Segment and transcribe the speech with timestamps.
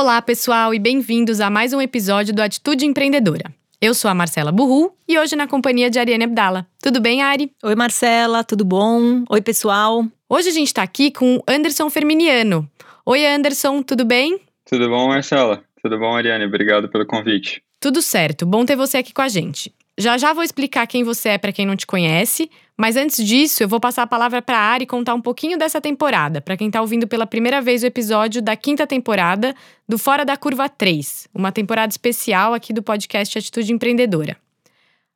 [0.00, 3.52] Olá, pessoal, e bem-vindos a mais um episódio do Atitude Empreendedora.
[3.80, 6.68] Eu sou a Marcela Burru e hoje na companhia de Ariane Abdala.
[6.80, 7.50] Tudo bem, Ari?
[7.64, 9.24] Oi, Marcela, tudo bom?
[9.28, 10.06] Oi, pessoal.
[10.28, 12.70] Hoje a gente está aqui com Anderson Ferminiano.
[13.04, 14.40] Oi, Anderson, tudo bem?
[14.64, 15.64] Tudo bom, Marcela?
[15.82, 16.44] Tudo bom, Ariane?
[16.44, 17.60] Obrigado pelo convite.
[17.80, 19.74] Tudo certo, bom ter você aqui com a gente.
[19.98, 22.48] Já já vou explicar quem você é para quem não te conhece,
[22.80, 25.80] mas antes disso, eu vou passar a palavra para a Ari contar um pouquinho dessa
[25.80, 29.52] temporada, para quem está ouvindo pela primeira vez o episódio da quinta temporada
[29.88, 34.36] do Fora da Curva 3, uma temporada especial aqui do podcast Atitude Empreendedora.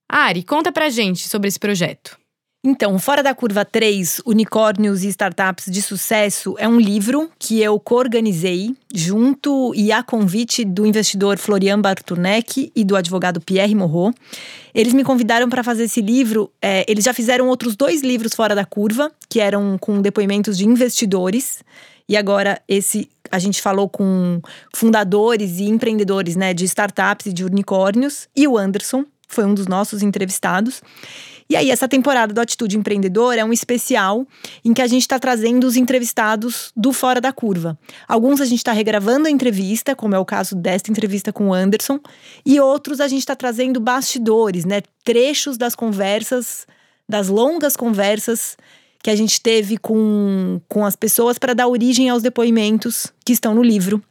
[0.08, 2.18] Ari, conta pra gente sobre esse projeto.
[2.64, 7.76] Então, Fora da Curva 3, Unicórnios e Startups de Sucesso é um livro que eu
[7.80, 14.14] co-organizei junto e a convite do investidor Florian Bartunek e do advogado Pierre Morro.
[14.72, 16.52] Eles me convidaram para fazer esse livro.
[16.62, 20.64] É, eles já fizeram outros dois livros Fora da Curva, que eram com depoimentos de
[20.64, 21.64] investidores.
[22.08, 24.40] E agora esse a gente falou com
[24.72, 28.28] fundadores e empreendedores né, de startups e de unicórnios.
[28.36, 30.80] E o Anderson foi um dos nossos entrevistados.
[31.52, 34.26] E aí, essa temporada do Atitude Empreendedor é um especial
[34.64, 37.78] em que a gente está trazendo os entrevistados do Fora da Curva.
[38.08, 41.52] Alguns a gente está regravando a entrevista, como é o caso desta entrevista com o
[41.52, 42.00] Anderson,
[42.46, 44.80] e outros a gente está trazendo bastidores, né?
[45.04, 46.66] Trechos das conversas,
[47.06, 48.56] das longas conversas
[49.02, 53.54] que a gente teve com, com as pessoas para dar origem aos depoimentos que estão
[53.54, 54.02] no livro.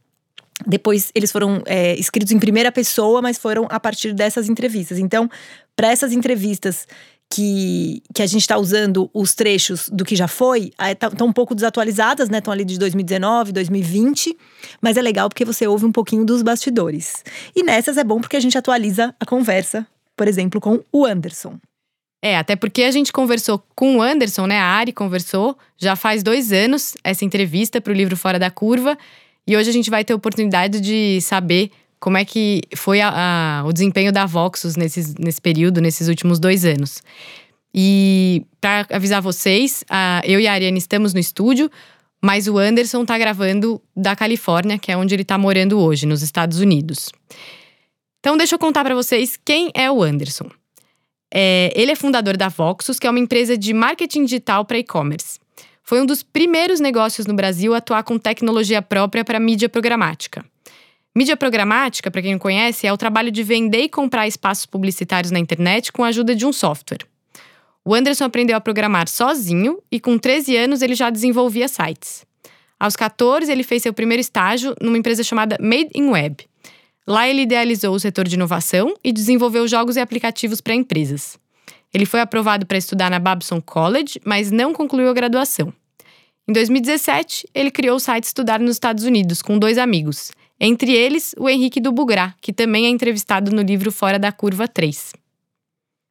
[0.67, 4.99] Depois eles foram é, escritos em primeira pessoa, mas foram a partir dessas entrevistas.
[4.99, 5.29] Então,
[5.75, 6.87] para essas entrevistas
[7.31, 11.31] que, que a gente está usando os trechos do que já foi, estão tá, um
[11.31, 12.39] pouco desatualizadas, né?
[12.39, 14.37] Estão ali de 2019, 2020,
[14.81, 17.23] mas é legal porque você ouve um pouquinho dos bastidores.
[17.55, 21.57] E nessas é bom porque a gente atualiza a conversa, por exemplo, com o Anderson.
[22.21, 24.59] É, até porque a gente conversou com o Anderson, né?
[24.59, 28.97] A Ari conversou já faz dois anos essa entrevista para o livro Fora da Curva.
[29.47, 31.71] E hoje a gente vai ter a oportunidade de saber
[32.01, 36.39] como é que foi a, a, o desempenho da Voxus nesses, nesse período, nesses últimos
[36.39, 37.03] dois anos.
[37.73, 41.69] E para avisar vocês, a, eu e a Ariane estamos no estúdio,
[42.19, 46.23] mas o Anderson está gravando da Califórnia, que é onde ele está morando hoje, nos
[46.23, 47.11] Estados Unidos.
[48.19, 50.49] Então, deixa eu contar para vocês quem é o Anderson.
[51.31, 55.39] É, ele é fundador da Voxus, que é uma empresa de marketing digital para e-commerce.
[55.83, 60.43] Foi um dos primeiros negócios no Brasil a atuar com tecnologia própria para mídia programática.
[61.13, 65.29] Mídia programática, para quem não conhece, é o trabalho de vender e comprar espaços publicitários
[65.29, 67.05] na internet com a ajuda de um software.
[67.83, 72.25] O Anderson aprendeu a programar sozinho e com 13 anos ele já desenvolvia sites.
[72.79, 76.47] Aos 14, ele fez seu primeiro estágio numa empresa chamada Made in Web.
[77.05, 81.37] Lá ele idealizou o setor de inovação e desenvolveu jogos e aplicativos para empresas.
[81.93, 85.73] Ele foi aprovado para estudar na Babson College, mas não concluiu a graduação.
[86.47, 90.31] Em 2017, ele criou o site Estudar nos Estados Unidos com dois amigos,
[90.63, 94.67] entre eles, o Henrique do Bugrá, que também é entrevistado no livro Fora da Curva
[94.67, 95.11] 3.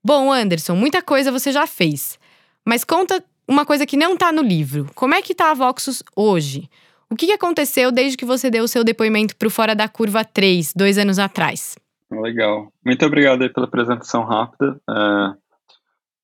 [0.04, 2.18] Bom, Anderson, muita coisa você já fez.
[2.66, 4.90] Mas conta uma coisa que não está no livro.
[4.96, 6.68] Como é que está a Voxus hoje?
[7.08, 10.24] O que aconteceu desde que você deu o seu depoimento para o Fora da Curva
[10.24, 11.76] 3, dois anos atrás?
[12.10, 12.72] Legal.
[12.84, 14.80] Muito obrigado pela apresentação rápida.
[14.90, 15.32] É,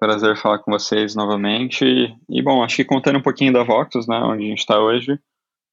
[0.00, 1.84] prazer falar com vocês novamente.
[2.28, 5.16] E, bom, acho que contando um pouquinho da Voxus, né, onde a gente está hoje,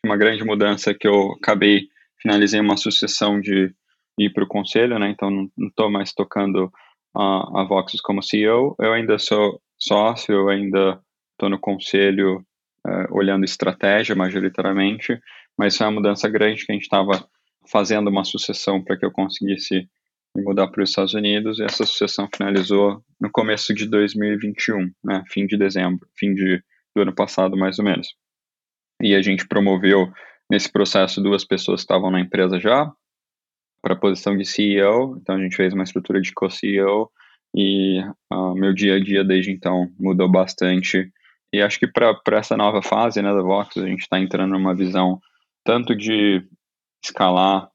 [0.05, 1.91] uma grande mudança que eu acabei
[2.23, 3.71] finalizei uma sucessão de
[4.17, 5.09] ir para o conselho, né?
[5.09, 6.71] Então não estou mais tocando
[7.15, 8.75] a, a Voxus como CEO.
[8.79, 10.99] Eu ainda sou sócio, eu ainda
[11.33, 12.39] estou no conselho
[12.87, 15.19] uh, olhando estratégia majoritariamente,
[15.57, 17.27] mas foi uma mudança grande que a gente estava
[17.69, 19.87] fazendo uma sucessão para que eu conseguisse
[20.35, 25.23] me mudar para os Estados Unidos e essa sucessão finalizou no começo de 2021, né?
[25.29, 26.63] Fim de dezembro, fim de,
[26.95, 28.07] do ano passado mais ou menos.
[29.01, 30.11] E a gente promoveu
[30.53, 32.93] Nesse processo, duas pessoas estavam na empresa já
[33.81, 37.09] para a posição de CEO, então a gente fez uma estrutura de co-CEO
[37.55, 37.99] e
[38.31, 41.11] uh, meu dia a dia desde então mudou bastante.
[41.51, 44.75] E acho que para essa nova fase né, da Vox, a gente está entrando numa
[44.75, 45.19] visão
[45.63, 46.47] tanto de
[47.03, 47.67] escalar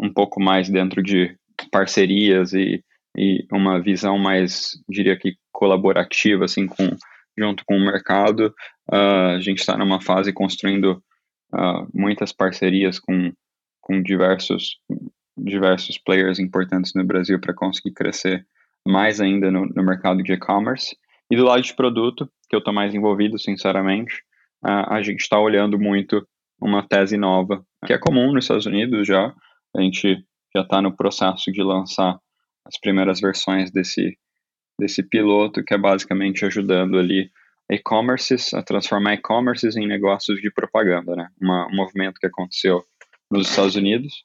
[0.00, 1.36] um pouco mais dentro de
[1.70, 2.82] parcerias e,
[3.18, 6.88] e uma visão mais, diria que colaborativa, assim, com,
[7.36, 8.46] junto com o mercado.
[8.90, 11.04] Uh, a gente está numa fase construindo
[11.54, 13.32] uh, muitas parcerias com,
[13.80, 14.78] com diversos,
[15.36, 18.46] diversos players importantes no Brasil para conseguir crescer
[18.86, 20.96] mais ainda no, no mercado de e-commerce.
[21.30, 24.16] E do lado de produto, que eu estou mais envolvido, sinceramente,
[24.64, 26.26] uh, a gente está olhando muito
[26.60, 29.34] uma tese nova, que é comum nos Estados Unidos já.
[29.76, 30.24] A gente
[30.54, 32.18] já está no processo de lançar
[32.64, 34.16] as primeiras versões desse,
[34.78, 37.30] desse piloto, que é basicamente ajudando ali
[37.70, 41.28] e-commerces, a transformar e-commerces em negócios de propaganda, né?
[41.40, 42.82] Uma, um movimento que aconteceu
[43.30, 44.24] nos Estados Unidos.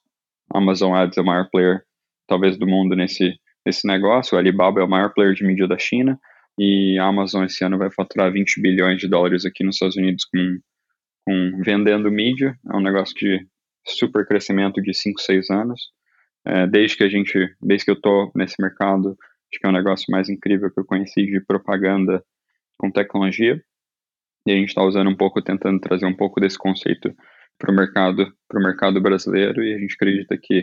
[0.52, 1.82] A Amazon Ads é o maior player,
[2.26, 3.34] talvez, do mundo nesse,
[3.64, 4.36] nesse negócio.
[4.36, 6.18] O Alibaba é o maior player de mídia da China.
[6.58, 10.24] E a Amazon esse ano vai faturar 20 bilhões de dólares aqui nos Estados Unidos
[10.26, 10.58] com,
[11.26, 12.54] com vendendo mídia.
[12.70, 13.46] É um negócio de
[13.86, 15.80] super crescimento de 5, 6 anos.
[16.46, 19.72] É, desde que a gente, desde que eu tô nesse mercado, acho que é o
[19.72, 22.22] negócio mais incrível que eu conheci de propaganda
[22.80, 23.62] com tecnologia.
[24.46, 27.14] E a gente está usando um pouco, tentando trazer um pouco desse conceito
[27.58, 30.60] para o mercado, pro mercado brasileiro e a gente acredita que a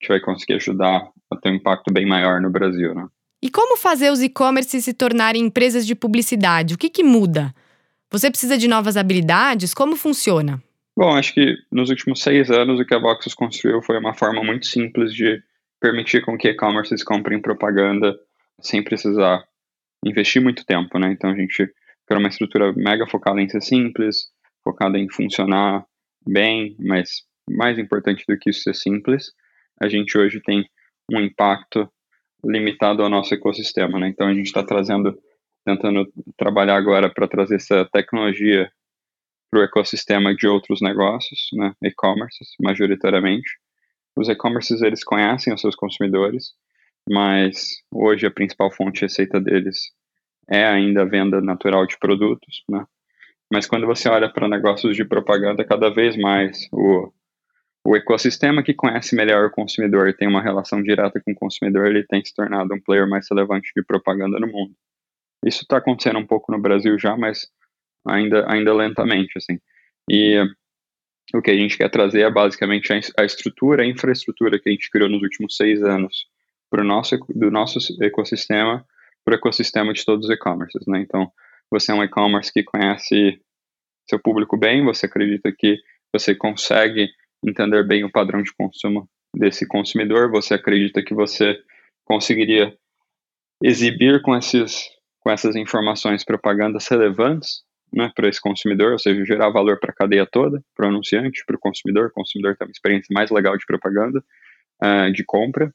[0.00, 3.08] gente vai conseguir ajudar a ter um impacto bem maior no Brasil, né?
[3.42, 6.74] E como fazer os e-commerce se tornarem empresas de publicidade?
[6.74, 7.54] O que, que muda?
[8.10, 9.74] Você precisa de novas habilidades?
[9.74, 10.62] Como funciona?
[10.96, 14.42] Bom, acho que nos últimos seis anos o que a Voxus construiu foi uma forma
[14.42, 15.40] muito simples de
[15.80, 18.18] permitir com que e-commerces comprem propaganda
[18.60, 19.44] sem precisar
[20.04, 21.12] investir muito tempo, né?
[21.12, 21.72] Então a gente
[22.06, 24.28] criou uma estrutura mega focada em ser simples,
[24.64, 25.84] focada em funcionar
[26.26, 29.32] bem, mas mais importante do que isso ser simples,
[29.80, 30.68] a gente hoje tem
[31.10, 31.90] um impacto
[32.44, 34.08] limitado ao nosso ecossistema, né?
[34.08, 35.18] Então a gente está trazendo,
[35.64, 36.06] tentando
[36.36, 38.70] trabalhar agora para trazer essa tecnologia
[39.50, 43.50] para o ecossistema de outros negócios, né, e-commerces, majoritariamente.
[44.14, 46.52] Os e-commerces, eles conhecem os seus consumidores,
[47.08, 49.92] mas hoje a principal fonte de receita deles
[50.48, 52.84] é ainda a venda natural de produtos, né?
[53.52, 57.10] Mas quando você olha para negócios de propaganda, cada vez mais o,
[57.84, 61.86] o ecossistema que conhece melhor o consumidor e tem uma relação direta com o consumidor,
[61.86, 64.74] ele tem se tornado um player mais relevante de propaganda no mundo.
[65.44, 67.48] Isso está acontecendo um pouco no Brasil já, mas
[68.06, 69.58] ainda, ainda lentamente, assim.
[70.10, 70.42] E
[71.34, 74.90] o que a gente quer trazer é basicamente a, estrutura, a infraestrutura que a gente
[74.90, 76.26] criou nos últimos seis anos
[76.70, 78.84] para o nosso, do nosso ecossistema
[79.24, 81.00] para o ecossistema de todos os e-commerces, né?
[81.00, 81.30] Então,
[81.70, 83.38] você é um e-commerce que conhece
[84.08, 85.76] seu público bem, você acredita que
[86.10, 87.08] você consegue
[87.46, 89.06] entender bem o padrão de consumo
[89.36, 91.58] desse consumidor, você acredita que você
[92.04, 92.74] conseguiria
[93.62, 94.88] exibir com esses
[95.20, 97.62] com essas informações propagandas relevantes
[97.92, 101.44] né, para esse consumidor, ou seja, gerar valor para a cadeia toda, para o anunciante,
[101.44, 102.06] para o consumidor.
[102.06, 104.24] O consumidor tem uma experiência mais legal de propaganda,
[104.82, 105.70] uh, de compra.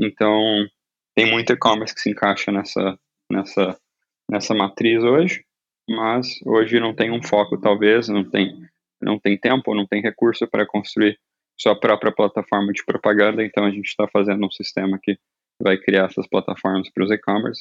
[0.00, 0.66] Então,
[1.14, 2.98] tem muito e-commerce que se encaixa nessa,
[3.30, 3.78] nessa,
[4.30, 5.44] nessa matriz hoje,
[5.88, 8.52] mas hoje não tem um foco, talvez, não tem,
[9.00, 11.18] não tem tempo, não tem recurso para construir
[11.58, 13.44] sua própria plataforma de propaganda.
[13.44, 15.18] Então, a gente está fazendo um sistema que
[15.62, 17.60] vai criar essas plataformas para os e-commerce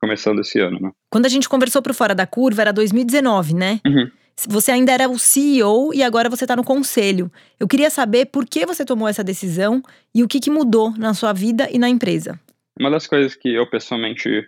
[0.00, 0.92] começando esse ano, né?
[1.10, 3.80] Quando a gente conversou pro Fora da Curva, era 2019, né?
[3.86, 4.10] Uhum.
[4.48, 7.30] Você ainda era o CEO e agora você está no conselho.
[7.58, 9.82] Eu queria saber por que você tomou essa decisão
[10.14, 12.38] e o que, que mudou na sua vida e na empresa.
[12.78, 14.46] Uma das coisas que eu pessoalmente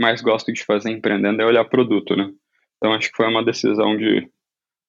[0.00, 2.30] mais gosto de fazer empreendendo é olhar produto, né?
[2.76, 4.28] Então acho que foi uma decisão de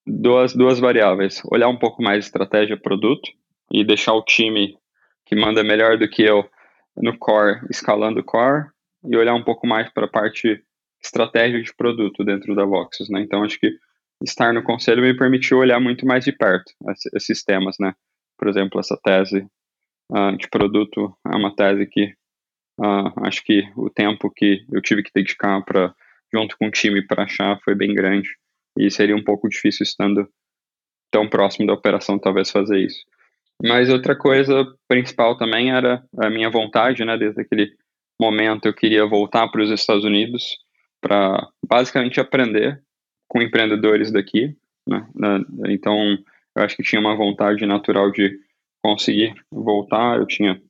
[0.05, 1.41] duas, duas variáveis.
[1.51, 3.29] Olhar um pouco mais estratégia produto
[3.71, 4.77] e deixar o time
[5.25, 6.49] que manda melhor do que eu
[6.97, 8.67] no core, escalando o core,
[9.05, 10.63] e olhar um pouco mais para a parte
[11.01, 13.21] estratégia de produto dentro da Voxus, né?
[13.21, 13.71] Então acho que
[14.23, 16.71] estar no conselho me permitiu olhar muito mais de perto
[17.13, 17.93] esses temas, né?
[18.37, 19.45] Por exemplo, essa tese
[20.11, 22.13] uh, de produto é uma tese que
[22.79, 25.93] uh, acho que o tempo que eu tive que dedicar para
[26.33, 28.29] junto com o time para achar foi bem grande
[28.77, 30.27] e seria um pouco difícil estando
[31.11, 33.05] tão próximo da operação talvez fazer isso.
[33.61, 37.15] Mas outra coisa principal também era a minha vontade, né?
[37.17, 37.71] Desde aquele
[38.19, 40.57] momento eu queria voltar para os Estados Unidos
[40.99, 42.81] para basicamente aprender
[43.27, 44.55] com empreendedores daqui,
[44.87, 45.05] né?
[45.69, 46.17] Então,
[46.55, 48.37] eu acho que tinha uma vontade natural de
[48.83, 50.17] conseguir voltar.
[50.17, 50.61] Eu tinha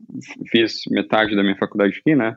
[0.49, 2.35] fiz metade da minha faculdade aqui, né?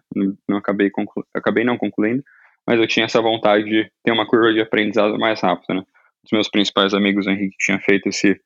[0.48, 2.22] Não acabei conclu, acabei não concluindo,
[2.66, 5.82] mas eu tinha essa vontade de ter uma curva de aprendizado mais rápida, né?
[6.24, 8.40] Os meus principais amigos, Henrique, tinha feito esse,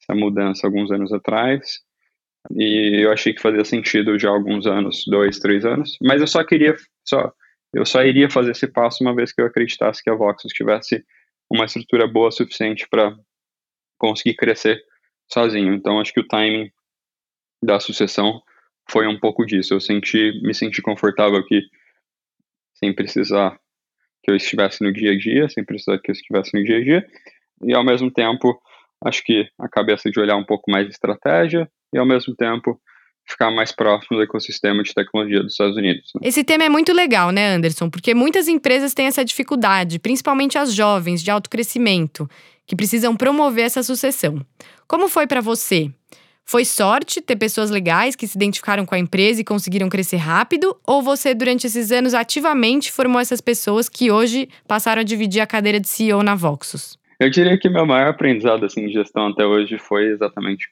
[0.00, 1.80] essa mudança alguns anos atrás.
[2.56, 5.98] E eu achei que fazia sentido já há alguns anos, dois, três anos.
[6.00, 7.30] Mas eu só queria, só,
[7.72, 11.04] eu só iria fazer esse passo uma vez que eu acreditasse que a Voxus tivesse
[11.50, 13.16] uma estrutura boa suficiente para
[13.98, 14.80] conseguir crescer
[15.30, 15.74] sozinho.
[15.74, 16.70] Então acho que o timing
[17.62, 18.40] da sucessão
[18.90, 19.74] foi um pouco disso.
[19.74, 21.62] Eu senti, me senti confortável aqui,
[22.74, 23.58] sem precisar
[24.22, 26.82] que eu estivesse no dia a dia, sem precisar que eu estivesse no dia a
[26.82, 27.06] dia,
[27.62, 28.60] e ao mesmo tempo
[29.04, 32.80] acho que a cabeça de olhar um pouco mais estratégia e ao mesmo tempo
[33.28, 36.10] ficar mais próximo do ecossistema de tecnologia dos Estados Unidos.
[36.14, 36.22] Né?
[36.24, 37.90] Esse tema é muito legal, né, Anderson?
[37.90, 42.28] Porque muitas empresas têm essa dificuldade, principalmente as jovens de alto crescimento,
[42.66, 44.44] que precisam promover essa sucessão.
[44.86, 45.90] Como foi para você?
[46.44, 50.74] Foi sorte ter pessoas legais que se identificaram com a empresa e conseguiram crescer rápido?
[50.86, 55.46] Ou você, durante esses anos, ativamente formou essas pessoas que hoje passaram a dividir a
[55.46, 56.98] cadeira de CEO na Voxus?
[57.20, 60.68] Eu diria que meu maior aprendizado assim, de gestão até hoje foi exatamente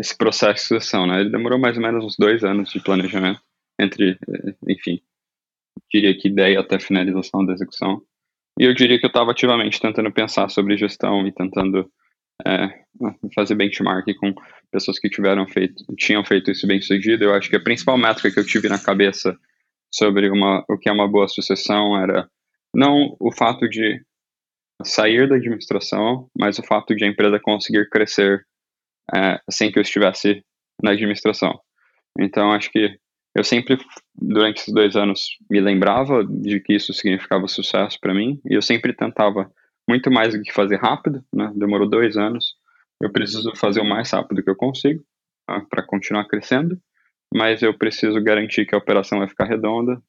[0.00, 1.20] esse processo de sucessão, né?
[1.20, 3.40] Ele demorou mais ou menos uns dois anos de planejamento,
[3.80, 5.00] entre, eh, enfim,
[5.92, 8.02] diria que ideia até finalização da execução.
[8.58, 11.90] E eu diria que eu estava ativamente tentando pensar sobre gestão e tentando
[12.46, 12.84] é,
[13.34, 14.34] fazer benchmark com
[14.70, 17.24] pessoas que tiveram feito, tinham feito isso bem sucedido.
[17.24, 19.36] Eu acho que a principal métrica que eu tive na cabeça
[19.92, 22.28] sobre uma, o que é uma boa sucessão era
[22.74, 24.04] não o fato de
[24.82, 28.44] sair da administração, mas o fato de a empresa conseguir crescer
[29.12, 30.44] é, sem que eu estivesse
[30.82, 31.58] na administração.
[32.18, 32.96] Então, acho que
[33.34, 33.78] eu sempre,
[34.14, 38.62] durante esses dois anos, me lembrava de que isso significava sucesso para mim, e eu
[38.62, 39.50] sempre tentava
[39.88, 41.52] muito mais do que fazer rápido, né?
[41.54, 42.54] Demorou dois anos.
[43.02, 45.04] Eu preciso fazer o mais rápido que eu consigo
[45.46, 45.60] tá?
[45.68, 46.78] para continuar crescendo,
[47.34, 50.00] mas eu preciso garantir que a operação vai ficar redonda.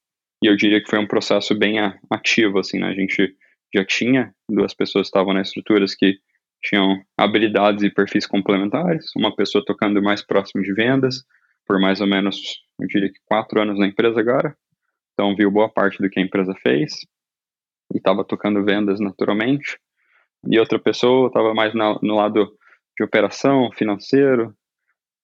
[0.43, 1.77] E eu diria que foi um processo bem
[2.09, 2.87] ativo, assim, né?
[2.87, 3.35] A gente
[3.73, 6.19] já tinha duas pessoas que estavam nas estruturas que
[6.65, 11.23] tinham habilidades e perfis complementares, uma pessoa tocando mais próximo de vendas,
[11.65, 14.55] por mais ou menos, eu diria que quatro anos na empresa agora,
[15.13, 16.93] então viu boa parte do que a empresa fez,
[17.93, 19.77] e estava tocando vendas naturalmente,
[20.47, 22.51] e outra pessoa estava mais na, no lado
[22.97, 24.53] de operação, financeiro,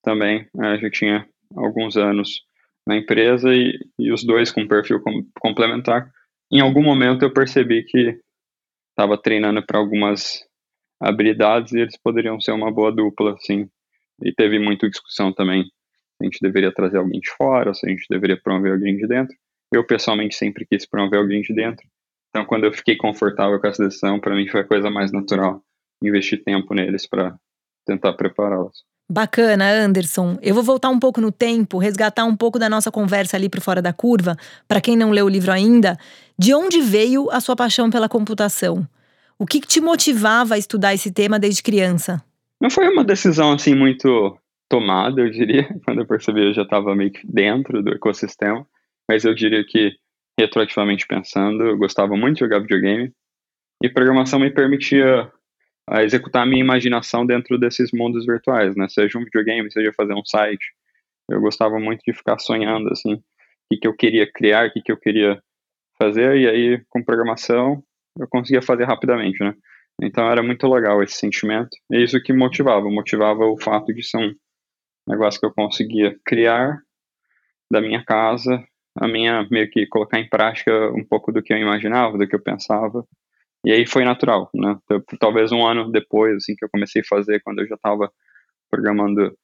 [0.03, 2.41] também, é, já tinha alguns anos
[2.87, 6.11] na empresa, e, e os dois com perfil com, complementar.
[6.51, 8.19] Em algum momento eu percebi que
[8.89, 10.43] estava treinando para algumas
[11.01, 13.67] habilidades e eles poderiam ser uma boa dupla, assim.
[14.23, 15.69] E teve muita discussão também se
[16.21, 19.35] a gente deveria trazer alguém de fora, se a gente deveria promover alguém de dentro.
[19.73, 21.85] Eu, pessoalmente, sempre quis promover alguém de dentro.
[22.29, 25.61] Então, quando eu fiquei confortável com essa decisão, para mim foi a coisa mais natural
[26.03, 27.35] investir tempo neles para
[27.85, 28.83] tentar prepará-los.
[29.09, 30.37] Bacana, Anderson.
[30.41, 33.59] Eu vou voltar um pouco no tempo, resgatar um pouco da nossa conversa ali para
[33.59, 34.37] fora da curva.
[34.67, 35.97] Para quem não leu o livro ainda,
[36.39, 38.87] de onde veio a sua paixão pela computação?
[39.41, 42.23] O que, que te motivava a estudar esse tema desde criança?
[42.61, 44.37] Não foi uma decisão assim muito
[44.69, 45.67] tomada, eu diria.
[45.83, 48.63] Quando eu percebi, eu já estava meio que dentro do ecossistema.
[49.09, 49.93] Mas eu diria que,
[50.39, 53.11] retroativamente pensando, eu gostava muito de jogar videogame.
[53.83, 55.31] E programação me permitia
[55.89, 58.87] a executar a minha imaginação dentro desses mundos virtuais, né?
[58.89, 60.67] Seja um videogame, seja fazer um site.
[61.27, 63.23] Eu gostava muito de ficar sonhando, assim, o
[63.71, 65.41] que, que eu queria criar, o que, que eu queria
[65.97, 66.37] fazer.
[66.37, 67.83] E aí, com programação,
[68.19, 69.53] eu conseguia fazer rapidamente, né?
[70.01, 71.69] Então era muito legal esse sentimento.
[71.91, 74.33] E isso que motivava, motivava o fato de ser um
[75.07, 76.79] negócio que eu conseguia criar
[77.71, 78.63] da minha casa,
[78.99, 82.35] a minha meio que colocar em prática um pouco do que eu imaginava, do que
[82.35, 83.05] eu pensava.
[83.65, 84.77] E aí foi natural, né?
[85.19, 88.11] Talvez um ano depois, assim, que eu comecei a fazer, quando eu já estava
[88.69, 89.37] programando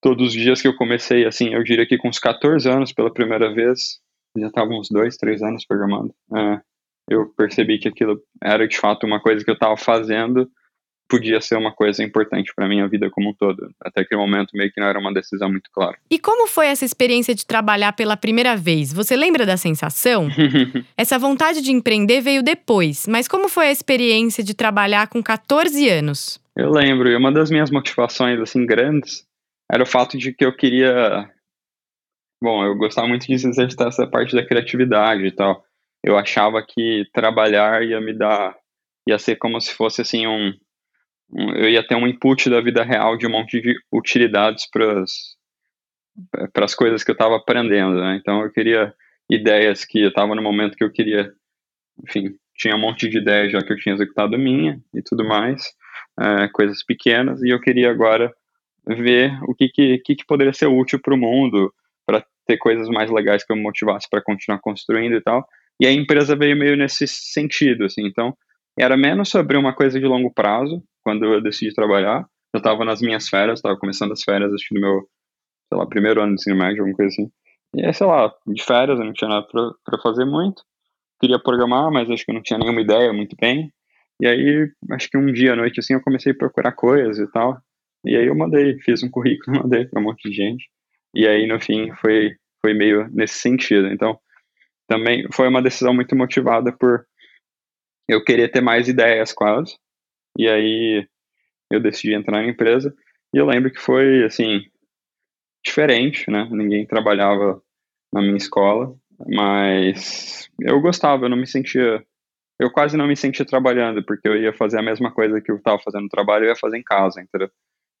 [0.00, 3.12] todos os dias que eu comecei, assim, eu diria que com uns 14 anos pela
[3.12, 4.00] primeira vez,
[4.36, 6.14] já estava uns dois, três anos programando.
[6.34, 6.60] É,
[7.08, 10.48] eu percebi que aquilo era de fato uma coisa que eu estava fazendo,
[11.08, 13.70] podia ser uma coisa importante para minha vida como um todo.
[13.84, 15.98] Até aquele momento meio que não era uma decisão muito clara.
[16.10, 18.92] E como foi essa experiência de trabalhar pela primeira vez?
[18.94, 20.28] Você lembra da sensação?
[20.96, 25.86] essa vontade de empreender veio depois, mas como foi a experiência de trabalhar com 14
[25.88, 26.40] anos?
[26.56, 29.26] Eu lembro, e uma das minhas motivações assim grandes
[29.70, 31.30] era o fato de que eu queria
[32.42, 35.62] Bom, eu gostava muito de exercitar essa parte da criatividade e tal
[36.02, 38.56] eu achava que trabalhar ia me dar,
[39.08, 40.52] ia ser como se fosse assim um,
[41.32, 45.04] um eu ia ter um input da vida real de um monte de utilidades para
[46.64, 48.16] as coisas que eu estava aprendendo, né?
[48.20, 48.94] Então eu queria
[49.30, 51.32] ideias que eu estava no momento que eu queria,
[52.06, 55.72] enfim, tinha um monte de ideias já que eu tinha executado minha e tudo mais,
[56.20, 58.32] é, coisas pequenas, e eu queria agora
[58.86, 61.72] ver o que, que, que poderia ser útil para o mundo,
[62.04, 65.46] para ter coisas mais legais que eu me motivasse para continuar construindo e tal.
[65.80, 68.06] E a empresa veio meio nesse sentido, assim.
[68.06, 68.36] Então,
[68.78, 72.26] era menos sobre uma coisa de longo prazo, quando eu decidi trabalhar.
[72.54, 75.00] Eu estava nas minhas férias, estava começando as férias, acho que no meu,
[75.68, 77.30] sei lá, primeiro ano de ensino médio, alguma coisa assim.
[77.74, 80.62] E aí, sei lá, de férias, eu não tinha nada para fazer muito.
[81.20, 83.72] Queria programar, mas acho que não tinha nenhuma ideia muito bem.
[84.20, 87.30] E aí, acho que um dia à noite, assim, eu comecei a procurar coisas e
[87.32, 87.58] tal.
[88.04, 90.68] E aí eu mandei, fiz um currículo, mandei para um monte de gente.
[91.14, 93.88] E aí, no fim, foi, foi meio nesse sentido.
[93.88, 94.18] Então,
[94.92, 97.06] também foi uma decisão muito motivada por
[98.06, 99.74] eu querer ter mais ideias quase.
[100.38, 101.08] E aí
[101.70, 102.94] eu decidi entrar na empresa.
[103.34, 104.60] E eu lembro que foi, assim,
[105.64, 106.46] diferente, né?
[106.50, 107.62] Ninguém trabalhava
[108.12, 108.94] na minha escola,
[109.26, 112.04] mas eu gostava, eu não me sentia.
[112.60, 115.56] Eu quase não me sentia trabalhando, porque eu ia fazer a mesma coisa que eu
[115.56, 117.50] estava fazendo no trabalho, eu ia fazer em casa, entendeu?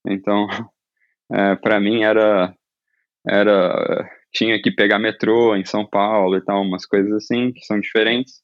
[0.06, 0.46] Então,
[1.32, 2.54] é, para mim era
[3.26, 7.78] era tinha que pegar metrô em São Paulo e tal, umas coisas assim que são
[7.78, 8.42] diferentes.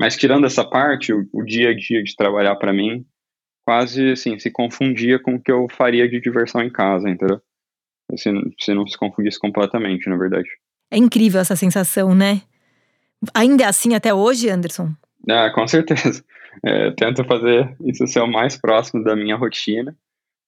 [0.00, 3.04] Mas tirando essa parte, o, o dia a dia de trabalhar para mim
[3.68, 7.38] quase assim, se confundia com o que eu faria de diversão em casa, entendeu?
[8.16, 10.48] Se, se não se confundisse completamente, na verdade.
[10.90, 12.40] É incrível essa sensação, né?
[13.34, 14.90] Ainda é assim até hoje, Anderson?
[15.28, 16.24] Ah, com certeza.
[16.64, 19.96] É, tento fazer isso ser o mais próximo da minha rotina,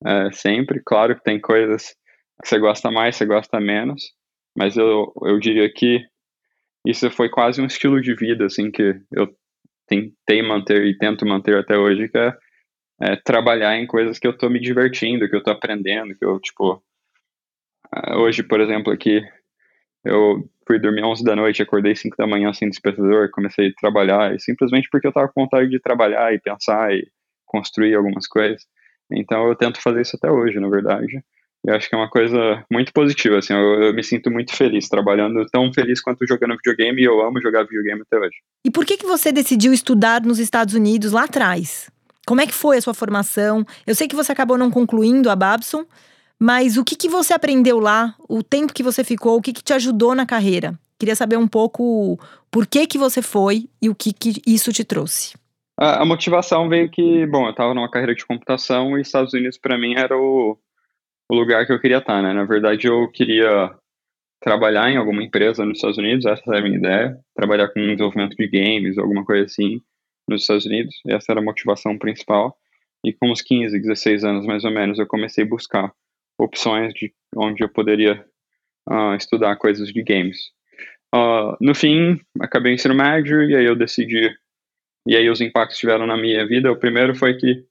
[0.05, 0.83] é, sempre.
[0.85, 1.95] Claro que tem coisas
[2.43, 4.13] que você gosta mais, você gosta menos,
[4.57, 6.05] mas eu, eu diria que
[6.87, 9.29] isso foi quase um estilo de vida, assim, que eu
[9.87, 12.33] tentei manter e tento manter até hoje, que é,
[13.03, 16.41] é trabalhar em coisas que eu tô me divertindo, que eu tô aprendendo, que eu,
[16.41, 16.83] tipo,
[17.93, 19.21] ah, hoje, por exemplo, aqui,
[20.05, 24.35] eu fui dormir 11 da noite, acordei 5 da manhã sem despertador, comecei a trabalhar,
[24.35, 27.07] e simplesmente porque eu tava com vontade de trabalhar e pensar e
[27.47, 28.65] construir algumas coisas.
[29.13, 31.23] Então eu tento fazer isso até hoje, na verdade.
[31.67, 34.89] E acho que é uma coisa muito positiva, assim, eu, eu, me sinto muito feliz
[34.89, 38.37] trabalhando, tão feliz quanto jogando videogame, e eu amo jogar videogame até hoje.
[38.65, 41.91] E por que, que você decidiu estudar nos Estados Unidos lá atrás?
[42.27, 43.65] Como é que foi a sua formação?
[43.87, 45.85] Eu sei que você acabou não concluindo a Babson,
[46.39, 49.63] mas o que, que você aprendeu lá, o tempo que você ficou, o que, que
[49.63, 50.79] te ajudou na carreira?
[50.99, 52.19] Queria saber um pouco
[52.51, 55.35] por que, que você foi e o que, que isso te trouxe.
[55.79, 59.59] A, a motivação veio que, bom, eu estava numa carreira de computação e Estados Unidos
[59.59, 60.59] para mim era o,
[61.31, 62.33] o lugar que eu queria estar, tá, né?
[62.33, 63.73] Na verdade, eu queria
[64.43, 68.35] trabalhar em alguma empresa nos Estados Unidos, essa era a minha ideia, trabalhar com desenvolvimento
[68.37, 69.81] de games, alguma coisa assim,
[70.29, 72.57] nos Estados Unidos, essa era a motivação principal.
[73.05, 75.93] E com uns 15, 16 anos mais ou menos, eu comecei a buscar
[76.39, 78.25] opções de onde eu poderia
[78.89, 80.37] uh, estudar coisas de games.
[81.15, 84.31] Uh, no fim, acabei o ensino médio e aí eu decidi,
[85.07, 86.73] e aí os impactos tiveram na minha vida.
[86.73, 87.65] O primeiro foi que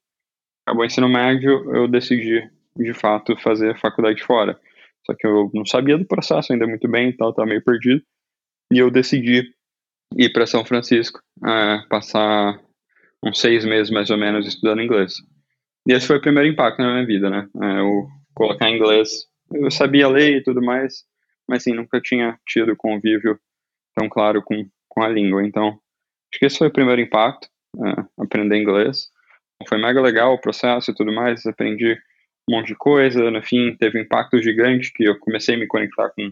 [0.66, 2.50] acabou o ensino médio, eu decidi
[2.84, 4.60] de fato fazer faculdade fora.
[5.06, 8.02] Só que eu não sabia do processo ainda muito bem, então estava meio perdido.
[8.72, 9.44] E eu decidi
[10.16, 12.60] ir para São Francisco, uh, passar
[13.24, 15.16] uns seis meses mais ou menos estudando inglês.
[15.88, 17.48] E esse foi o primeiro impacto na minha vida, né?
[17.56, 19.28] Uh, eu colocar inglês.
[19.52, 21.04] Eu sabia ler e tudo mais,
[21.48, 23.40] mas sim, nunca tinha tido convívio
[23.96, 25.44] tão claro com, com a língua.
[25.44, 29.10] Então, acho que esse foi o primeiro impacto, uh, aprender inglês.
[29.68, 31.98] Foi mega legal o processo e tudo mais, aprendi
[32.50, 33.30] um monte de coisa.
[33.30, 36.32] No fim, teve um impacto gigante que eu comecei a me conectar com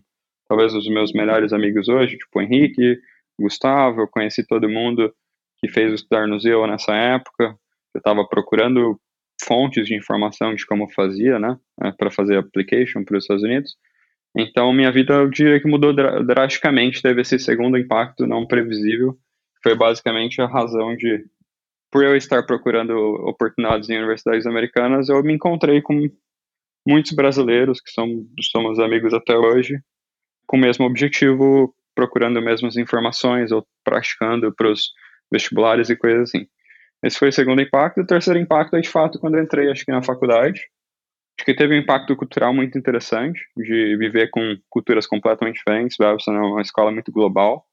[0.50, 3.00] talvez os meus melhores amigos hoje, tipo o Henrique,
[3.40, 5.14] Gustavo, eu conheci todo mundo
[5.60, 7.56] que fez o Estudar no Zeu nessa época.
[7.94, 9.00] Eu estava procurando
[9.44, 13.76] fontes de informação de como fazia, né, é, para fazer application para os Estados Unidos.
[14.36, 19.18] Então, minha vida, eu diria que mudou drasticamente, teve esse segundo impacto não previsível,
[19.64, 21.26] foi basicamente a razão de,
[21.98, 22.94] por eu estar procurando
[23.28, 26.08] oportunidades em universidades americanas, eu me encontrei com
[26.88, 29.80] muitos brasileiros que são, somos amigos até hoje,
[30.46, 34.92] com o mesmo objetivo, procurando as mesmas informações ou praticando para os
[35.32, 36.46] vestibulares e coisas assim.
[37.04, 38.02] Esse foi o segundo impacto.
[38.02, 40.70] O terceiro impacto é, de fato, quando eu entrei, acho que na faculdade.
[41.40, 45.98] Acho que teve um impacto cultural muito interessante, de viver com culturas completamente diferentes.
[45.98, 47.67] Babson é uma escola muito global.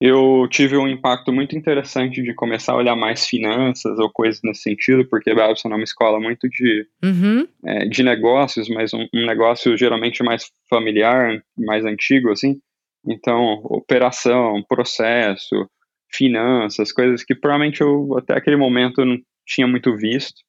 [0.00, 4.62] Eu tive um impacto muito interessante de começar a olhar mais finanças ou coisas nesse
[4.62, 7.48] sentido, porque Babson é uma escola muito de, uhum.
[7.64, 12.60] é, de negócios, mas um, um negócio geralmente mais familiar, mais antigo, assim.
[13.04, 15.68] Então, operação, processo,
[16.12, 20.42] finanças, coisas que provavelmente eu até aquele momento não tinha muito visto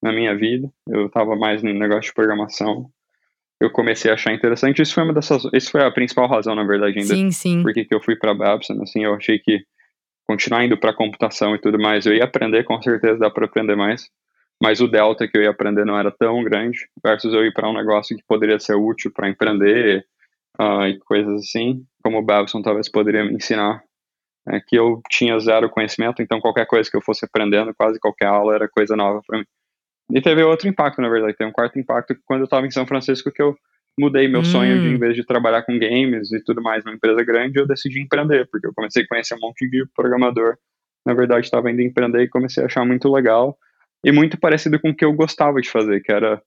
[0.00, 0.70] na minha vida.
[0.88, 2.88] Eu estava mais no negócio de programação.
[3.62, 4.82] Eu comecei a achar interessante.
[4.82, 7.14] Isso foi uma dessas, isso foi a principal razão, na verdade, ainda.
[7.14, 7.62] Sim, sim.
[7.62, 9.64] Porque que eu fui para Babson, assim, eu achei que
[10.26, 13.76] continuar indo para computação e tudo mais, eu ia aprender, com certeza dá para aprender
[13.76, 14.08] mais.
[14.60, 17.68] Mas o delta que eu ia aprender não era tão grande, versus eu ir para
[17.68, 20.04] um negócio que poderia ser útil para empreender
[20.60, 23.82] uh, e coisas assim, como o Babson talvez poderia me ensinar
[24.48, 28.26] é, que eu tinha zero conhecimento, então qualquer coisa que eu fosse aprendendo, quase qualquer
[28.26, 29.44] aula era coisa nova para mim.
[30.14, 32.86] E teve outro impacto, na verdade, tem um quarto impacto quando eu estava em São
[32.86, 33.56] Francisco que eu
[33.98, 34.44] mudei meu hum.
[34.44, 37.66] sonho de, em vez de trabalhar com games e tudo mais numa empresa grande, eu
[37.66, 40.56] decidi empreender, porque eu comecei a conhecer um monte de programador.
[41.04, 43.56] Na verdade, estava indo empreender e comecei a achar muito legal
[44.04, 46.42] e muito parecido com o que eu gostava de fazer, que era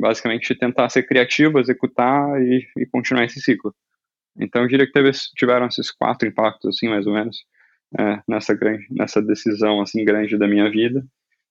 [0.00, 3.74] basicamente tentar ser criativo, executar e, e continuar esse ciclo.
[4.38, 7.36] Então, eu diria que teve, tiveram esses quatro impactos, assim, mais ou menos,
[7.98, 11.04] é, nessa, grande, nessa decisão, assim, grande da minha vida.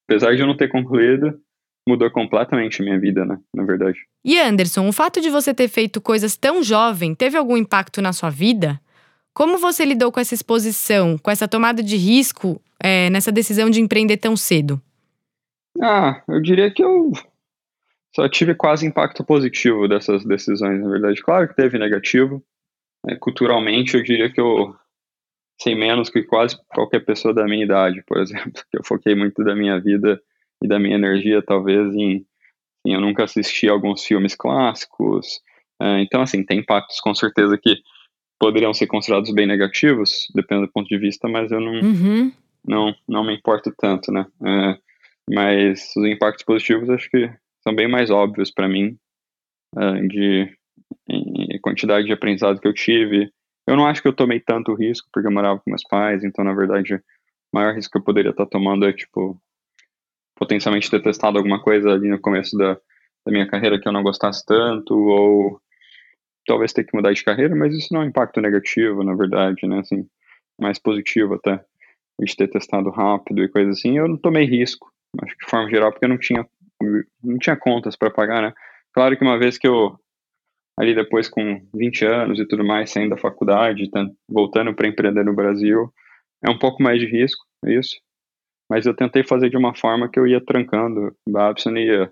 [0.09, 1.39] Apesar de eu não ter concluído,
[1.87, 3.99] mudou completamente a minha vida, né, na verdade.
[4.25, 8.11] E Anderson, o fato de você ter feito coisas tão jovem teve algum impacto na
[8.11, 8.81] sua vida?
[9.35, 13.81] Como você lidou com essa exposição, com essa tomada de risco, é, nessa decisão de
[13.81, 14.81] empreender tão cedo?
[15.79, 17.11] Ah, eu diria que eu
[18.15, 21.21] só tive quase impacto positivo dessas decisões, na verdade.
[21.21, 22.43] Claro que teve negativo,
[23.07, 24.75] é, culturalmente, eu diria que eu
[25.61, 29.43] sei menos que quase qualquer pessoa da minha idade, por exemplo, que eu foquei muito
[29.43, 30.21] da minha vida
[30.63, 32.25] e da minha energia, talvez, em,
[32.85, 35.37] em eu nunca assisti alguns filmes clássicos.
[35.81, 37.77] Uh, então, assim, tem impactos com certeza que
[38.39, 42.31] poderiam ser considerados bem negativos, dependendo do ponto de vista, mas eu não, uhum.
[42.65, 44.25] não, não me importo tanto, né?
[44.39, 44.79] Uh,
[45.29, 47.29] mas os impactos positivos acho que
[47.61, 48.97] são bem mais óbvios para mim,
[49.75, 50.57] uh, de
[51.61, 53.31] quantidade de aprendizado que eu tive.
[53.69, 56.43] Eu não acho que eu tomei tanto risco, porque eu morava com meus pais, então,
[56.43, 57.01] na verdade, o
[57.53, 59.39] maior risco que eu poderia estar tomando é, tipo,
[60.35, 64.01] potencialmente ter testado alguma coisa ali no começo da, da minha carreira que eu não
[64.01, 65.61] gostasse tanto, ou
[66.47, 69.67] talvez ter que mudar de carreira, mas isso não é um impacto negativo, na verdade,
[69.67, 70.03] né, assim,
[70.59, 71.63] mais positivo até,
[72.19, 75.69] de ter testado rápido e coisa assim, eu não tomei risco, acho que de forma
[75.69, 76.43] geral, porque eu não tinha,
[77.23, 78.51] não tinha contas para pagar, né,
[78.93, 79.95] claro que uma vez que eu,
[80.79, 83.89] ali depois com 20 anos e tudo mais, saindo da faculdade,
[84.27, 85.93] voltando para empreender no Brasil,
[86.41, 87.99] é um pouco mais de risco, é isso,
[88.69, 92.09] mas eu tentei fazer de uma forma que eu ia trancando, Babson ia,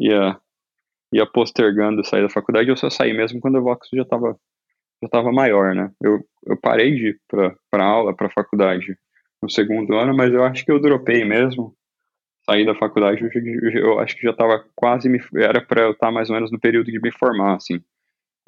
[0.00, 0.40] ia,
[1.12, 4.34] ia postergando sair da faculdade, eu só saí mesmo quando o Vox já estava
[5.02, 5.90] já tava maior, né?
[6.02, 8.98] Eu, eu parei de ir para aula, para faculdade
[9.42, 11.74] no segundo ano, mas eu acho que eu dropei mesmo,
[12.50, 16.08] saí da faculdade, eu, eu acho que já estava quase, me, era para eu estar
[16.08, 17.80] tá mais ou menos no período de me formar, assim,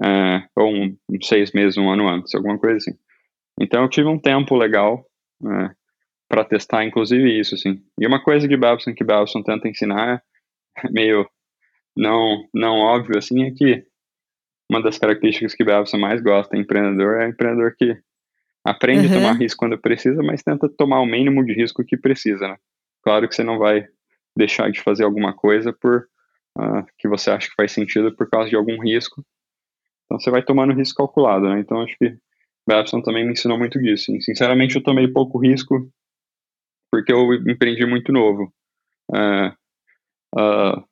[0.03, 2.99] é, ou um, seis meses, um ano antes, alguma coisa assim.
[3.61, 5.07] Então eu tive um tempo legal,
[5.45, 5.71] é,
[6.29, 7.83] para testar, inclusive, isso, assim.
[7.99, 10.23] E uma coisa que Babson, que Babson tenta ensinar,
[10.91, 11.29] meio
[11.97, 13.85] não, não óbvio, assim, é que
[14.71, 17.97] uma das características que Babson mais gosta em empreendedor é empreendedor que
[18.65, 19.13] aprende uhum.
[19.13, 22.57] a tomar risco quando precisa, mas tenta tomar o mínimo de risco que precisa, né?
[23.03, 23.87] Claro que você não vai
[24.37, 26.09] deixar de fazer alguma coisa por
[26.59, 29.25] uh, que você acha que faz sentido por causa de algum risco.
[30.05, 31.61] Então você vai tomando risco calculado, né?
[31.61, 32.17] Então acho que
[32.67, 34.15] Babson também me ensinou muito disso.
[34.15, 35.91] E, sinceramente, eu tomei pouco risco
[36.91, 38.53] porque eu empreendi muito novo.
[39.11, 39.49] Uh,
[40.39, 40.85] uh,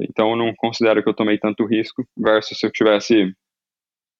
[0.00, 3.34] então, eu não considero que eu tomei tanto risco, versus se eu tivesse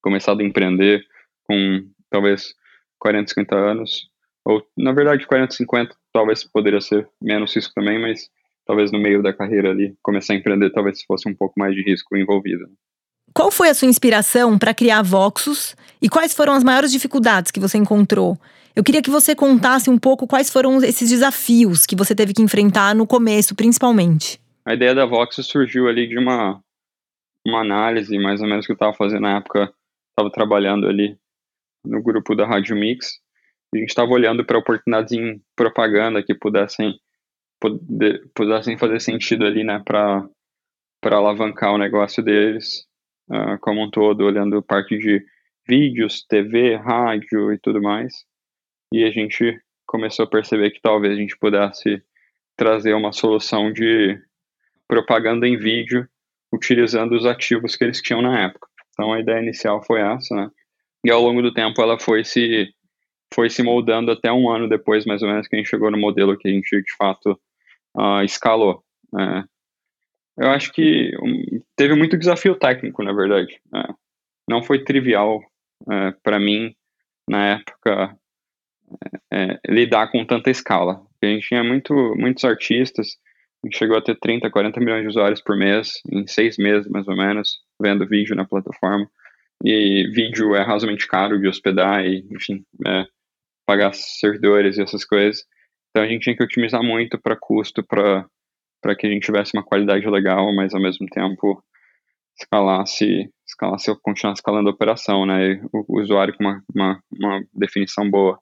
[0.03, 1.03] começado a empreender
[1.45, 2.55] com talvez
[2.99, 4.11] 40, 50 anos,
[4.45, 8.29] ou na verdade 40, 50 talvez poderia ser menos risco também, mas
[8.67, 11.83] talvez no meio da carreira ali, começar a empreender talvez fosse um pouco mais de
[11.83, 12.67] risco envolvido.
[13.35, 17.61] Qual foi a sua inspiração para criar Voxus e quais foram as maiores dificuldades que
[17.61, 18.39] você encontrou?
[18.75, 22.43] Eu queria que você contasse um pouco quais foram esses desafios que você teve que
[22.43, 24.41] enfrentar no começo, principalmente.
[24.65, 26.63] A ideia da Voxus surgiu ali de uma,
[27.47, 29.73] uma análise, mais ou menos, que eu estava fazendo na época.
[30.11, 31.19] Estava trabalhando ali
[31.85, 33.21] no grupo da Rádio Mix.
[33.75, 36.99] A gente estava olhando para oportunidades em propaganda que pudessem,
[37.59, 40.29] poder, pudessem fazer sentido ali, né, para
[41.05, 42.87] alavancar o negócio deles
[43.31, 45.25] uh, como um todo, olhando parte de
[45.67, 48.13] vídeos, TV, rádio e tudo mais.
[48.93, 52.03] E a gente começou a perceber que talvez a gente pudesse
[52.57, 54.21] trazer uma solução de
[54.87, 56.07] propaganda em vídeo
[56.53, 58.69] utilizando os ativos que eles tinham na época.
[58.91, 60.51] Então a ideia inicial foi essa, né?
[61.05, 62.69] E ao longo do tempo ela foi se
[63.33, 65.99] foi se moldando até um ano depois, mais ou menos, que a gente chegou no
[65.99, 67.39] modelo que a gente de fato
[67.97, 68.83] uh, escalou.
[69.13, 69.45] Né?
[70.39, 73.61] Eu acho que um, teve muito desafio técnico, na verdade.
[73.73, 73.85] Né?
[74.49, 75.39] Não foi trivial
[75.83, 76.75] uh, para mim,
[77.29, 78.17] na época,
[79.33, 81.01] é, lidar com tanta escala.
[81.23, 83.17] A gente tinha muito, muitos artistas,
[83.63, 86.91] a gente chegou a ter 30, 40 milhões de usuários por mês, em seis meses
[86.91, 89.09] mais ou menos, vendo vídeo na plataforma.
[89.65, 93.05] E vídeo é razoavelmente caro de hospedar e, enfim, é,
[93.67, 95.45] pagar servidores e essas coisas.
[95.91, 99.65] Então a gente tinha que otimizar muito para custo, para que a gente tivesse uma
[99.65, 101.63] qualidade legal, mas ao mesmo tempo
[102.39, 105.63] escalasse, escalasse continuar escalando a operação, né?
[105.73, 108.39] O, o usuário com uma, uma, uma, definição boa.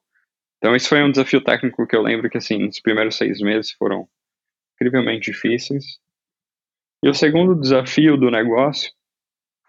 [0.57, 3.71] Então, isso foi um desafio técnico que eu lembro que, assim, os primeiros seis meses
[3.73, 4.07] foram
[4.75, 5.99] incrivelmente difíceis.
[7.03, 8.91] E o segundo desafio do negócio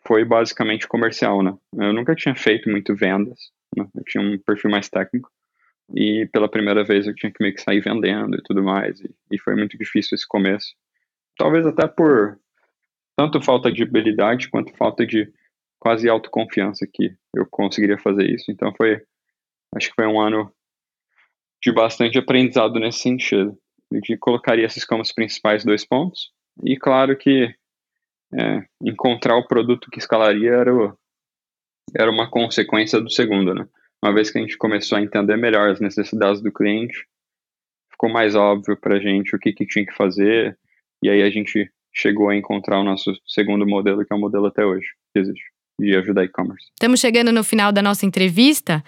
[0.06, 1.56] foi basicamente comercial, né?
[1.74, 3.38] Eu nunca tinha feito muito vendas,
[3.76, 3.86] né?
[3.94, 5.30] eu tinha um perfil mais técnico.
[5.94, 9.00] E pela primeira vez eu tinha que meio que sair vendendo e tudo mais.
[9.00, 10.74] E, e foi muito difícil esse começo.
[11.36, 12.38] Talvez até por
[13.16, 15.30] tanto falta de habilidade quanto falta de
[15.78, 18.50] quase autoconfiança que eu conseguiria fazer isso.
[18.50, 19.02] Então foi,
[19.74, 20.50] acho que foi um ano
[21.62, 23.56] de bastante aprendizado nesse sentido.
[23.90, 26.32] Eu colocaria esses como os principais dois pontos.
[26.64, 27.54] E claro que
[28.34, 30.96] é, encontrar o produto que escalaria era, o,
[31.96, 33.68] era uma consequência do segundo, né?
[34.04, 37.06] Uma vez que a gente começou a entender melhor as necessidades do cliente,
[37.90, 40.58] ficou mais óbvio para a gente o que, que tinha que fazer,
[41.02, 44.46] e aí a gente chegou a encontrar o nosso segundo modelo, que é o modelo
[44.46, 45.44] até hoje que existe,
[45.78, 46.66] de ajudar e-commerce.
[46.72, 48.82] Estamos chegando no final da nossa entrevista.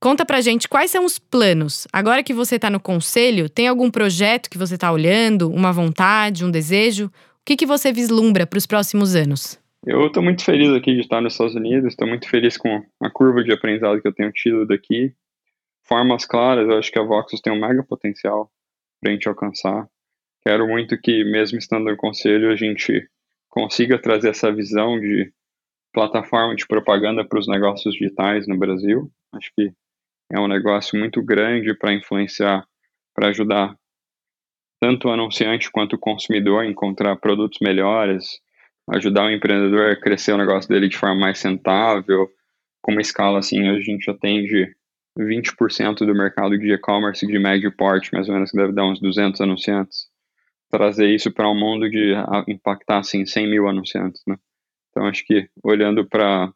[0.00, 1.88] Conta pra gente quais são os planos.
[1.92, 6.44] Agora que você está no conselho, tem algum projeto que você está olhando, uma vontade,
[6.44, 7.06] um desejo?
[7.06, 7.10] O
[7.44, 9.58] que, que você vislumbra para os próximos anos?
[9.86, 13.10] Eu estou muito feliz aqui de estar nos Estados Unidos, estou muito feliz com a
[13.10, 15.14] curva de aprendizado que eu tenho tido daqui.
[15.82, 18.50] Formas claras, eu acho que a Voxus tem um mega potencial
[18.98, 19.86] para a gente alcançar.
[20.42, 23.06] Quero muito que, mesmo estando no conselho, a gente
[23.50, 25.30] consiga trazer essa visão de
[25.92, 29.12] plataforma de propaganda para os negócios digitais no Brasil.
[29.34, 29.70] Acho que
[30.32, 32.66] é um negócio muito grande para influenciar,
[33.14, 33.76] para ajudar
[34.80, 38.42] tanto o anunciante quanto o consumidor a encontrar produtos melhores,
[38.90, 42.28] ajudar o empreendedor a crescer o negócio dele de forma mais rentável.
[42.82, 44.74] Com uma escala assim, a gente atende
[45.18, 49.00] 20% do mercado de e-commerce de médio porte, mais ou menos, que deve dar uns
[49.00, 50.08] 200 anunciantes.
[50.70, 52.14] Trazer isso para um mundo de
[52.48, 54.36] impactar assim 100 mil anunciantes, né?
[54.90, 56.52] Então acho que olhando para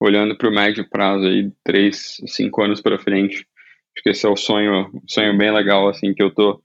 [0.00, 4.28] olhando para o médio prazo aí, três, cinco anos para frente, acho que esse é
[4.28, 6.62] o sonho, sonho bem legal assim que eu tô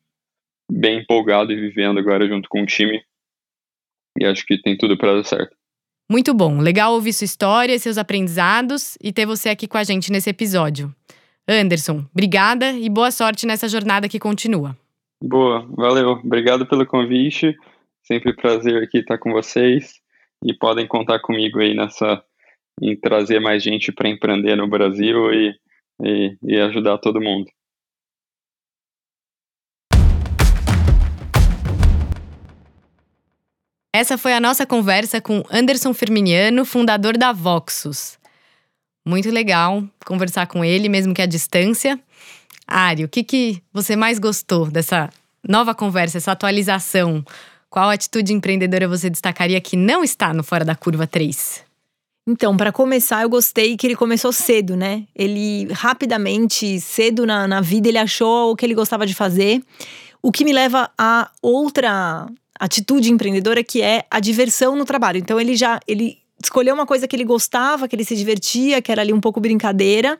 [0.69, 3.01] bem empolgado e vivendo agora junto com o time.
[4.17, 5.55] E acho que tem tudo para dar certo.
[6.11, 10.11] Muito bom, legal ouvir sua história, seus aprendizados e ter você aqui com a gente
[10.11, 10.93] nesse episódio.
[11.47, 14.75] Anderson, obrigada e boa sorte nessa jornada que continua.
[15.21, 16.11] Boa, valeu.
[16.11, 17.55] Obrigado pelo convite.
[18.03, 19.99] Sempre prazer aqui estar com vocês
[20.43, 22.23] e podem contar comigo aí nessa
[22.81, 25.53] em trazer mais gente para empreender no Brasil e,
[26.01, 27.47] e, e ajudar todo mundo.
[33.91, 38.19] Essa foi a nossa conversa com Anderson Firminiano, fundador da Voxus.
[39.03, 41.99] Muito legal conversar com ele, mesmo que à distância.
[42.67, 45.09] Ari, o que, que você mais gostou dessa
[45.47, 47.25] nova conversa, essa atualização?
[47.67, 51.63] Qual atitude empreendedora você destacaria que não está no Fora da Curva 3?
[52.27, 55.05] Então, para começar, eu gostei que ele começou cedo, né?
[55.15, 59.63] Ele rapidamente, cedo na, na vida, ele achou o que ele gostava de fazer.
[60.21, 62.27] O que me leva a outra
[62.59, 65.17] atitude empreendedora que é a diversão no trabalho.
[65.17, 68.91] Então ele já ele escolheu uma coisa que ele gostava, que ele se divertia, que
[68.91, 70.19] era ali um pouco brincadeira.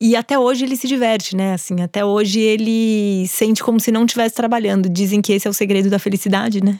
[0.00, 1.54] E até hoje ele se diverte, né?
[1.54, 4.88] Assim, até hoje ele sente como se não estivesse trabalhando.
[4.88, 6.78] Dizem que esse é o segredo da felicidade, né?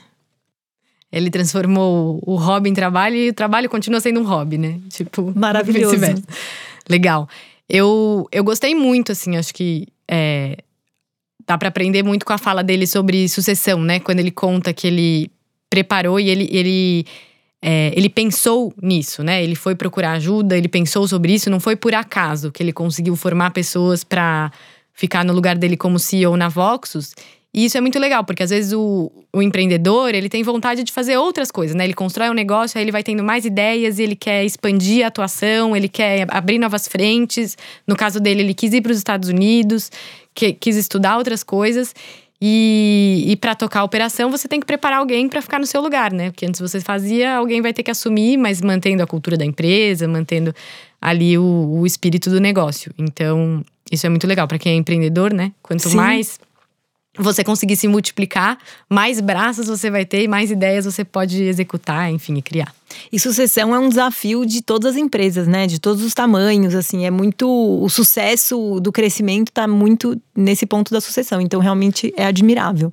[1.11, 4.79] Ele transformou o hobby em trabalho e o trabalho continua sendo um hobby, né?
[4.89, 5.95] Tipo, maravilhoso.
[6.89, 7.27] Legal.
[7.69, 10.57] Eu, eu gostei muito, assim, acho que é,
[11.47, 13.99] dá para aprender muito com a fala dele sobre sucessão, né?
[13.99, 15.31] Quando ele conta que ele
[15.69, 17.05] preparou e ele, ele,
[17.61, 19.43] é, ele pensou nisso, né?
[19.43, 23.15] Ele foi procurar ajuda, ele pensou sobre isso, não foi por acaso que ele conseguiu
[23.15, 24.51] formar pessoas para
[24.93, 27.13] ficar no lugar dele como CEO na Voxus.
[27.53, 30.91] E isso é muito legal, porque às vezes o, o empreendedor, ele tem vontade de
[30.91, 31.85] fazer outras coisas, né?
[31.85, 35.73] Ele constrói um negócio, aí ele vai tendo mais ideias, ele quer expandir a atuação,
[35.73, 37.57] ele quer abrir novas frentes.
[37.87, 39.89] No caso dele, ele quis ir para os Estados Unidos,
[40.35, 41.95] que, quis estudar outras coisas.
[42.39, 45.81] E, e para tocar a operação, você tem que preparar alguém para ficar no seu
[45.81, 46.29] lugar, né?
[46.29, 50.07] Porque antes você fazia, alguém vai ter que assumir, mas mantendo a cultura da empresa,
[50.07, 50.53] mantendo
[51.01, 52.91] ali o, o espírito do negócio.
[52.97, 55.53] Então, isso é muito legal para quem é empreendedor, né?
[55.63, 55.95] Quanto Sim.
[55.95, 56.39] mais
[57.17, 58.57] você conseguir se multiplicar,
[58.89, 62.73] mais braços você vai ter e mais ideias você pode executar, enfim, e criar.
[63.11, 65.67] E sucessão é um desafio de todas as empresas, né?
[65.67, 70.91] De todos os tamanhos, assim, é muito o sucesso do crescimento está muito nesse ponto
[70.91, 72.91] da sucessão, então realmente é admirável.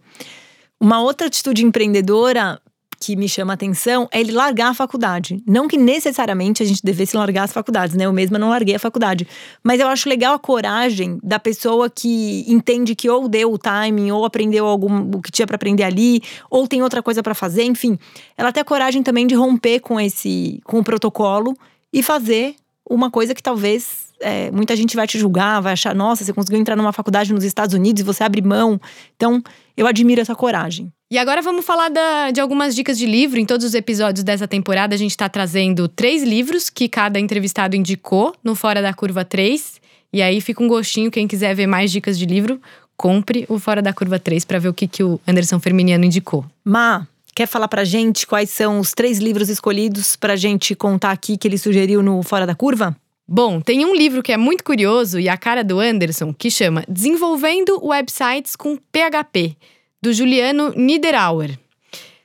[0.80, 2.60] Uma outra atitude empreendedora
[3.02, 5.42] que me chama a atenção é ele largar a faculdade.
[5.44, 8.06] Não que necessariamente a gente devesse largar as faculdades, né?
[8.06, 9.26] Eu mesma não larguei a faculdade.
[9.60, 14.12] Mas eu acho legal a coragem da pessoa que entende que ou deu o timing,
[14.12, 17.64] ou aprendeu algum, o que tinha para aprender ali, ou tem outra coisa para fazer,
[17.64, 17.98] enfim.
[18.38, 21.56] Ela tem a coragem também de romper com esse com o protocolo
[21.92, 22.54] e fazer
[22.88, 26.60] uma coisa que talvez é, muita gente vai te julgar, vai achar, nossa, você conseguiu
[26.60, 28.80] entrar numa faculdade nos Estados Unidos e você abre mão.
[29.16, 29.42] Então,
[29.76, 30.92] eu admiro essa coragem.
[31.12, 33.38] E agora vamos falar da, de algumas dicas de livro.
[33.38, 37.76] Em todos os episódios dessa temporada, a gente está trazendo três livros que cada entrevistado
[37.76, 39.78] indicou no Fora da Curva 3.
[40.10, 42.58] E aí fica um gostinho, quem quiser ver mais dicas de livro,
[42.96, 46.46] compre o Fora da Curva 3 para ver o que, que o Anderson Ferminiano indicou.
[46.64, 51.36] Ma, quer falar pra gente quais são os três livros escolhidos pra gente contar aqui
[51.36, 52.96] que ele sugeriu no Fora da Curva?
[53.28, 56.86] Bom, tem um livro que é muito curioso e a cara do Anderson que chama
[56.88, 59.54] Desenvolvendo Websites com PHP
[60.02, 61.58] do Juliano Niederauer.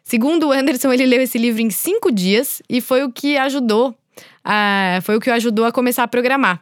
[0.04, 3.94] Segundo o Anderson, ele leu esse livro em cinco dias e foi o que ajudou
[4.44, 6.62] a, foi o que o ajudou a começar a programar.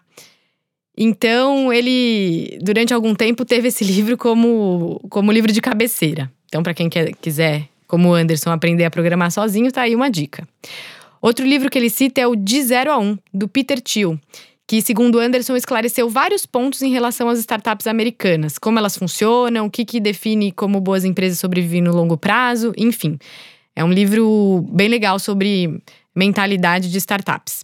[0.97, 6.32] Então, ele, durante algum tempo, teve esse livro como, como livro de cabeceira.
[6.47, 10.10] Então, para quem quer, quiser, como o Anderson, aprender a programar sozinho, tá aí uma
[10.10, 10.47] dica.
[11.21, 14.19] Outro livro que ele cita é o De Zero a Um, do Peter Thiel,
[14.67, 19.71] que, segundo Anderson, esclareceu vários pontos em relação às startups americanas, como elas funcionam, o
[19.71, 23.17] que, que define como boas empresas sobrevivem no longo prazo, enfim.
[23.75, 25.82] É um livro bem legal sobre
[26.15, 27.63] mentalidade de startups.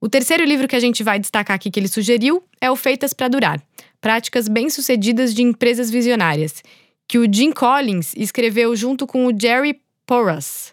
[0.00, 3.12] O terceiro livro que a gente vai destacar aqui que ele sugeriu é o Feitas
[3.12, 3.62] para Durar
[4.00, 6.62] Práticas Bem-Sucedidas de Empresas Visionárias,
[7.08, 10.72] que o Jim Collins escreveu junto com o Jerry Porras.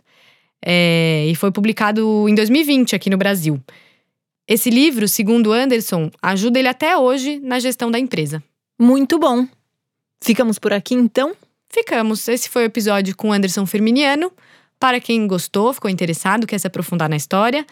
[0.63, 3.61] É, e foi publicado em 2020 aqui no Brasil.
[4.51, 8.43] Esse livro, segundo Anderson, ajuda ele até hoje na gestão da empresa.
[8.77, 9.47] Muito bom.
[10.21, 11.33] Ficamos por aqui então?
[11.69, 12.27] Ficamos.
[12.27, 14.29] Esse foi o episódio com Anderson Firminiano.
[14.77, 17.65] Para quem gostou, ficou interessado, quer se aprofundar na história,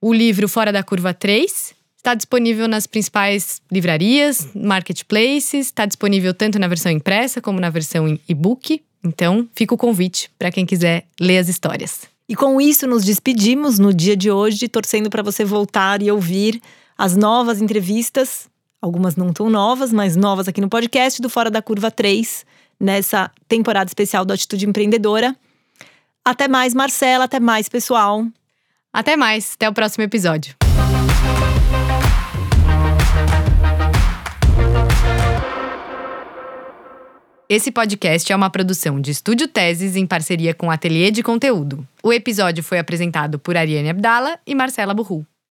[0.00, 6.58] o livro Fora da Curva 3 está disponível nas principais livrarias, marketplaces, está disponível tanto
[6.58, 8.82] na versão impressa como na versão em e-book.
[9.04, 12.13] Então, fica o convite para quem quiser ler as histórias.
[12.28, 16.60] E com isso, nos despedimos no dia de hoje, torcendo para você voltar e ouvir
[16.96, 18.48] as novas entrevistas,
[18.80, 22.46] algumas não tão novas, mas novas aqui no podcast do Fora da Curva 3,
[22.80, 25.36] nessa temporada especial do Atitude Empreendedora.
[26.24, 28.26] Até mais, Marcela, até mais, pessoal.
[28.90, 30.63] Até mais, até o próximo episódio.
[37.46, 41.86] Esse podcast é uma produção de Estúdio Teses em parceria com Ateliê de Conteúdo.
[42.02, 45.26] O episódio foi apresentado por Ariane Abdala e Marcela Burru.